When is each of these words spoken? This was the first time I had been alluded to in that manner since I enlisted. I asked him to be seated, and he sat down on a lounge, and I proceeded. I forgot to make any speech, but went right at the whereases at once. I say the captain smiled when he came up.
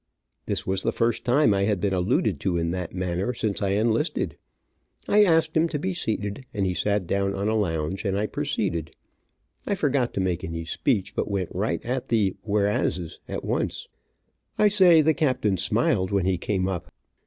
This 0.47 0.65
was 0.65 0.81
the 0.81 0.91
first 0.91 1.23
time 1.23 1.53
I 1.53 1.61
had 1.65 1.79
been 1.79 1.93
alluded 1.93 2.39
to 2.39 2.57
in 2.57 2.71
that 2.71 2.95
manner 2.95 3.35
since 3.35 3.61
I 3.61 3.73
enlisted. 3.73 4.35
I 5.07 5.23
asked 5.23 5.55
him 5.55 5.69
to 5.69 5.77
be 5.77 5.93
seated, 5.93 6.43
and 6.55 6.65
he 6.65 6.73
sat 6.73 7.05
down 7.05 7.35
on 7.35 7.47
a 7.49 7.55
lounge, 7.55 8.03
and 8.03 8.17
I 8.17 8.25
proceeded. 8.25 8.95
I 9.67 9.75
forgot 9.75 10.11
to 10.15 10.19
make 10.19 10.43
any 10.43 10.65
speech, 10.65 11.13
but 11.15 11.29
went 11.29 11.49
right 11.53 11.85
at 11.85 12.07
the 12.09 12.35
whereases 12.41 13.19
at 13.27 13.43
once. 13.45 13.89
I 14.57 14.69
say 14.69 15.01
the 15.01 15.13
captain 15.13 15.55
smiled 15.57 16.09
when 16.09 16.25
he 16.25 16.39
came 16.39 16.67
up. 16.67 16.91